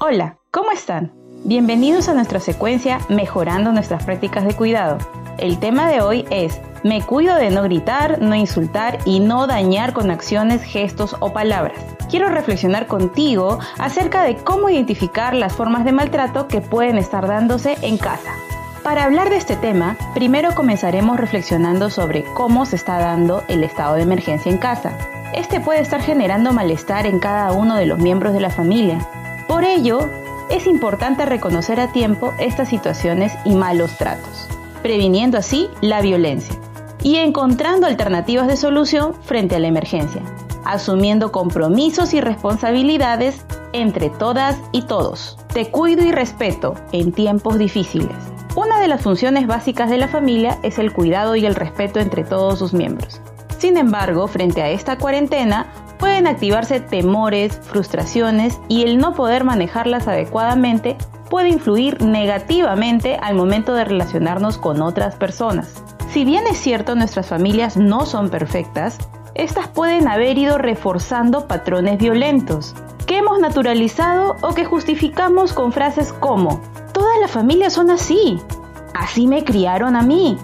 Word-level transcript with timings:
Hola, 0.00 0.38
¿cómo 0.50 0.72
están? 0.72 1.12
Bienvenidos 1.44 2.08
a 2.08 2.14
nuestra 2.14 2.40
secuencia 2.40 2.98
Mejorando 3.08 3.70
nuestras 3.70 4.04
prácticas 4.04 4.44
de 4.44 4.54
cuidado. 4.54 4.98
El 5.38 5.60
tema 5.60 5.88
de 5.88 6.00
hoy 6.00 6.24
es 6.30 6.60
Me 6.82 7.00
cuido 7.02 7.36
de 7.36 7.50
no 7.50 7.62
gritar, 7.62 8.20
no 8.20 8.34
insultar 8.34 8.98
y 9.04 9.20
no 9.20 9.46
dañar 9.46 9.92
con 9.92 10.10
acciones, 10.10 10.62
gestos 10.62 11.14
o 11.20 11.32
palabras. 11.32 11.78
Quiero 12.10 12.28
reflexionar 12.28 12.88
contigo 12.88 13.60
acerca 13.78 14.22
de 14.22 14.36
cómo 14.36 14.68
identificar 14.68 15.34
las 15.34 15.52
formas 15.52 15.84
de 15.84 15.92
maltrato 15.92 16.48
que 16.48 16.60
pueden 16.60 16.98
estar 16.98 17.28
dándose 17.28 17.76
en 17.82 17.98
casa. 17.98 18.32
Para 18.82 19.04
hablar 19.04 19.30
de 19.30 19.36
este 19.36 19.54
tema, 19.56 19.96
primero 20.14 20.54
comenzaremos 20.54 21.18
reflexionando 21.18 21.90
sobre 21.90 22.24
cómo 22.34 22.66
se 22.66 22.76
está 22.76 22.98
dando 22.98 23.42
el 23.48 23.62
estado 23.64 23.94
de 23.94 24.02
emergencia 24.02 24.50
en 24.50 24.58
casa. 24.58 24.96
Este 25.34 25.60
puede 25.60 25.80
estar 25.80 26.00
generando 26.00 26.52
malestar 26.52 27.06
en 27.06 27.18
cada 27.18 27.52
uno 27.52 27.76
de 27.76 27.86
los 27.86 27.98
miembros 27.98 28.32
de 28.32 28.40
la 28.40 28.50
familia. 28.50 29.06
Por 29.48 29.64
ello, 29.64 30.08
es 30.50 30.66
importante 30.66 31.26
reconocer 31.26 31.80
a 31.80 31.92
tiempo 31.92 32.32
estas 32.38 32.68
situaciones 32.68 33.32
y 33.44 33.54
malos 33.54 33.96
tratos, 33.96 34.48
previniendo 34.82 35.38
así 35.38 35.68
la 35.80 36.00
violencia 36.00 36.56
y 37.02 37.16
encontrando 37.16 37.86
alternativas 37.86 38.46
de 38.46 38.56
solución 38.56 39.14
frente 39.22 39.56
a 39.56 39.58
la 39.58 39.68
emergencia, 39.68 40.22
asumiendo 40.64 41.32
compromisos 41.32 42.14
y 42.14 42.20
responsabilidades 42.20 43.44
entre 43.72 44.10
todas 44.10 44.56
y 44.72 44.82
todos. 44.82 45.38
Te 45.52 45.70
cuido 45.70 46.04
y 46.04 46.12
respeto 46.12 46.74
en 46.92 47.12
tiempos 47.12 47.58
difíciles. 47.58 48.16
Una 48.54 48.80
de 48.80 48.88
las 48.88 49.02
funciones 49.02 49.46
básicas 49.46 49.90
de 49.90 49.98
la 49.98 50.08
familia 50.08 50.58
es 50.62 50.78
el 50.78 50.92
cuidado 50.92 51.36
y 51.36 51.44
el 51.44 51.54
respeto 51.54 52.00
entre 52.00 52.24
todos 52.24 52.58
sus 52.58 52.72
miembros. 52.72 53.20
Sin 53.58 53.76
embargo, 53.76 54.28
frente 54.28 54.62
a 54.62 54.70
esta 54.70 54.98
cuarentena, 54.98 55.66
pueden 55.98 56.26
activarse 56.26 56.80
temores, 56.80 57.58
frustraciones 57.62 58.58
y 58.68 58.82
el 58.82 58.98
no 58.98 59.14
poder 59.14 59.44
manejarlas 59.44 60.08
adecuadamente 60.08 60.96
puede 61.30 61.48
influir 61.48 62.02
negativamente 62.02 63.16
al 63.20 63.34
momento 63.34 63.74
de 63.74 63.84
relacionarnos 63.84 64.58
con 64.58 64.82
otras 64.82 65.16
personas. 65.16 65.82
Si 66.10 66.24
bien 66.24 66.44
es 66.46 66.58
cierto 66.58 66.94
nuestras 66.94 67.28
familias 67.28 67.76
no 67.76 68.06
son 68.06 68.30
perfectas, 68.30 68.98
estas 69.34 69.68
pueden 69.68 70.08
haber 70.08 70.38
ido 70.38 70.56
reforzando 70.56 71.46
patrones 71.46 71.98
violentos, 71.98 72.74
que 73.06 73.18
hemos 73.18 73.38
naturalizado 73.38 74.36
o 74.40 74.54
que 74.54 74.64
justificamos 74.64 75.52
con 75.52 75.72
frases 75.72 76.12
como 76.12 76.60
Todas 76.96 77.20
las 77.20 77.30
familias 77.30 77.74
son 77.74 77.90
así. 77.90 78.40
Así 78.94 79.26
me 79.26 79.44
criaron 79.44 79.96
a 79.96 80.02
mí. 80.02 80.38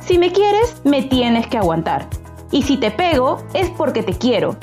Si 0.00 0.16
me 0.16 0.32
quieres, 0.32 0.80
me 0.82 1.02
tienes 1.02 1.46
que 1.48 1.58
aguantar. 1.58 2.08
Y 2.50 2.62
si 2.62 2.76
te 2.76 2.90
pego, 2.90 3.42
es 3.54 3.70
porque 3.70 4.02
te 4.02 4.14
quiero. 4.14 4.56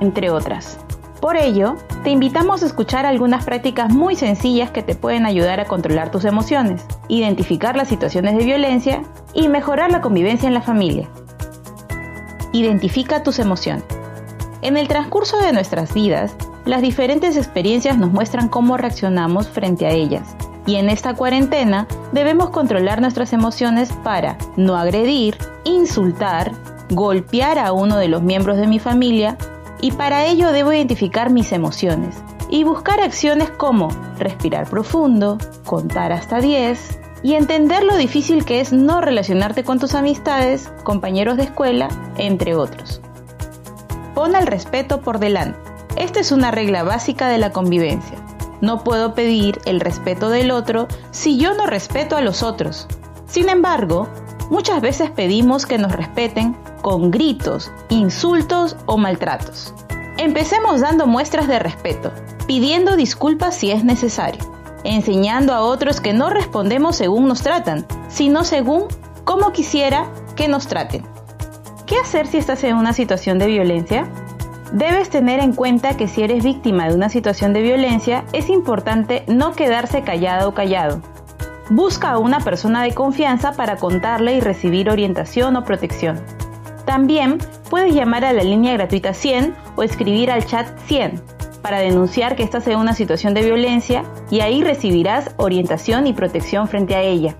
Entre 0.00 0.30
otras. 0.30 0.78
Por 1.20 1.36
ello, 1.36 1.76
te 2.04 2.10
invitamos 2.10 2.62
a 2.62 2.66
escuchar 2.66 3.06
algunas 3.06 3.44
prácticas 3.44 3.92
muy 3.92 4.16
sencillas 4.16 4.70
que 4.70 4.82
te 4.82 4.94
pueden 4.94 5.26
ayudar 5.26 5.58
a 5.60 5.64
controlar 5.64 6.10
tus 6.10 6.24
emociones, 6.24 6.84
identificar 7.08 7.76
las 7.76 7.88
situaciones 7.88 8.36
de 8.36 8.44
violencia 8.44 9.02
y 9.32 9.48
mejorar 9.48 9.90
la 9.90 10.02
convivencia 10.02 10.46
en 10.46 10.54
la 10.54 10.62
familia. 10.62 11.08
Identifica 12.52 13.22
tus 13.22 13.38
emociones. 13.38 13.84
En 14.62 14.76
el 14.76 14.88
transcurso 14.88 15.38
de 15.38 15.52
nuestras 15.52 15.94
vidas, 15.94 16.36
las 16.64 16.82
diferentes 16.82 17.36
experiencias 17.36 17.96
nos 17.98 18.12
muestran 18.12 18.48
cómo 18.48 18.76
reaccionamos 18.76 19.48
frente 19.48 19.86
a 19.86 19.90
ellas 19.90 20.36
y 20.66 20.76
en 20.76 20.90
esta 20.90 21.14
cuarentena 21.14 21.86
debemos 22.12 22.50
controlar 22.50 23.00
nuestras 23.00 23.32
emociones 23.32 23.92
para 24.02 24.36
no 24.56 24.76
agredir, 24.76 25.38
insultar, 25.64 26.52
golpear 26.90 27.58
a 27.58 27.72
uno 27.72 27.96
de 27.96 28.08
los 28.08 28.22
miembros 28.22 28.56
de 28.56 28.66
mi 28.66 28.78
familia 28.78 29.36
y 29.80 29.92
para 29.92 30.26
ello 30.26 30.52
debo 30.52 30.72
identificar 30.72 31.30
mis 31.30 31.52
emociones 31.52 32.16
y 32.48 32.64
buscar 32.64 33.00
acciones 33.00 33.50
como 33.50 33.88
respirar 34.18 34.68
profundo, 34.68 35.38
contar 35.64 36.12
hasta 36.12 36.40
10 36.40 37.00
y 37.22 37.34
entender 37.34 37.82
lo 37.82 37.96
difícil 37.96 38.44
que 38.44 38.60
es 38.60 38.72
no 38.72 39.00
relacionarte 39.00 39.64
con 39.64 39.78
tus 39.78 39.94
amistades, 39.94 40.70
compañeros 40.84 41.36
de 41.36 41.44
escuela, 41.44 41.88
entre 42.16 42.54
otros. 42.54 43.00
Pon 44.14 44.34
el 44.36 44.46
respeto 44.46 45.00
por 45.00 45.18
delante. 45.18 45.58
Esta 45.96 46.20
es 46.20 46.30
una 46.30 46.50
regla 46.50 46.82
básica 46.82 47.28
de 47.28 47.38
la 47.38 47.50
convivencia. 47.50 48.18
No 48.60 48.84
puedo 48.84 49.14
pedir 49.14 49.60
el 49.64 49.80
respeto 49.80 50.30
del 50.30 50.50
otro 50.50 50.88
si 51.10 51.38
yo 51.38 51.54
no 51.54 51.66
respeto 51.66 52.16
a 52.16 52.20
los 52.20 52.42
otros. 52.42 52.86
Sin 53.26 53.48
embargo, 53.48 54.08
muchas 54.50 54.80
veces 54.80 55.10
pedimos 55.10 55.66
que 55.66 55.78
nos 55.78 55.92
respeten 55.92 56.56
con 56.86 57.10
gritos, 57.10 57.72
insultos 57.88 58.76
o 58.86 58.96
maltratos. 58.96 59.74
Empecemos 60.18 60.82
dando 60.82 61.08
muestras 61.08 61.48
de 61.48 61.58
respeto, 61.58 62.12
pidiendo 62.46 62.94
disculpas 62.94 63.56
si 63.56 63.72
es 63.72 63.82
necesario, 63.82 64.40
enseñando 64.84 65.52
a 65.52 65.62
otros 65.62 66.00
que 66.00 66.12
no 66.12 66.30
respondemos 66.30 66.94
según 66.94 67.26
nos 67.26 67.42
tratan, 67.42 67.84
sino 68.06 68.44
según 68.44 68.84
cómo 69.24 69.50
quisiera 69.50 70.06
que 70.36 70.46
nos 70.46 70.68
traten. 70.68 71.04
¿Qué 71.86 71.96
hacer 71.98 72.28
si 72.28 72.38
estás 72.38 72.62
en 72.62 72.76
una 72.76 72.92
situación 72.92 73.40
de 73.40 73.48
violencia? 73.48 74.08
Debes 74.72 75.10
tener 75.10 75.40
en 75.40 75.54
cuenta 75.54 75.96
que 75.96 76.06
si 76.06 76.22
eres 76.22 76.44
víctima 76.44 76.88
de 76.88 76.94
una 76.94 77.08
situación 77.08 77.52
de 77.52 77.62
violencia, 77.62 78.22
es 78.32 78.48
importante 78.48 79.24
no 79.26 79.54
quedarse 79.54 80.02
callado 80.02 80.50
o 80.50 80.54
callado. 80.54 81.02
Busca 81.68 82.12
a 82.12 82.18
una 82.18 82.38
persona 82.38 82.84
de 82.84 82.94
confianza 82.94 83.54
para 83.54 83.74
contarle 83.74 84.36
y 84.36 84.40
recibir 84.40 84.88
orientación 84.88 85.56
o 85.56 85.64
protección. 85.64 86.22
También 86.86 87.38
puedes 87.68 87.94
llamar 87.94 88.24
a 88.24 88.32
la 88.32 88.44
línea 88.44 88.72
gratuita 88.72 89.12
100 89.12 89.54
o 89.74 89.82
escribir 89.82 90.30
al 90.30 90.46
chat 90.46 90.66
100 90.86 91.20
para 91.60 91.80
denunciar 91.80 92.36
que 92.36 92.44
estás 92.44 92.68
en 92.68 92.78
una 92.78 92.94
situación 92.94 93.34
de 93.34 93.42
violencia 93.42 94.04
y 94.30 94.40
ahí 94.40 94.62
recibirás 94.62 95.34
orientación 95.36 96.06
y 96.06 96.12
protección 96.12 96.68
frente 96.68 96.94
a 96.94 97.02
ella. 97.02 97.34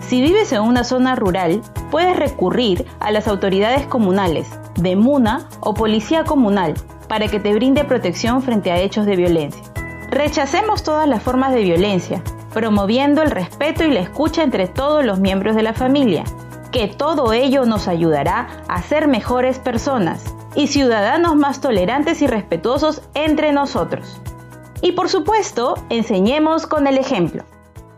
Si 0.00 0.22
vives 0.22 0.52
en 0.52 0.62
una 0.62 0.84
zona 0.84 1.14
rural, 1.16 1.60
puedes 1.90 2.16
recurrir 2.16 2.86
a 2.98 3.10
las 3.10 3.28
autoridades 3.28 3.86
comunales 3.86 4.48
de 4.76 4.96
MUNA 4.96 5.48
o 5.60 5.74
Policía 5.74 6.24
Comunal 6.24 6.72
para 7.08 7.28
que 7.28 7.40
te 7.40 7.52
brinde 7.52 7.84
protección 7.84 8.42
frente 8.42 8.72
a 8.72 8.78
hechos 8.78 9.04
de 9.04 9.16
violencia. 9.16 9.62
Rechacemos 10.10 10.82
todas 10.82 11.06
las 11.06 11.22
formas 11.22 11.52
de 11.52 11.62
violencia, 11.62 12.22
promoviendo 12.54 13.22
el 13.22 13.30
respeto 13.30 13.84
y 13.84 13.90
la 13.90 14.00
escucha 14.00 14.42
entre 14.42 14.66
todos 14.66 15.04
los 15.04 15.20
miembros 15.20 15.56
de 15.56 15.62
la 15.62 15.74
familia, 15.74 16.24
que 16.72 16.88
todo 16.88 17.32
ello 17.32 17.66
nos 17.66 17.86
ayudará 17.86 18.64
a 18.66 18.82
ser 18.82 19.06
mejores 19.06 19.58
personas 19.58 20.34
y 20.54 20.66
ciudadanos 20.66 21.36
más 21.36 21.60
tolerantes 21.60 22.22
y 22.22 22.26
respetuosos 22.26 23.02
entre 23.14 23.52
nosotros. 23.52 24.20
Y 24.80 24.92
por 24.92 25.08
supuesto, 25.08 25.74
enseñemos 25.90 26.66
con 26.66 26.86
el 26.86 26.98
ejemplo. 26.98 27.44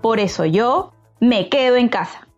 Por 0.02 0.20
eso 0.20 0.44
yo 0.44 0.92
me 1.20 1.48
quedo 1.48 1.76
en 1.76 1.88
casa. 1.88 2.28